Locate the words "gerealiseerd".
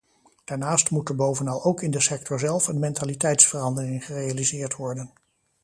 4.05-4.75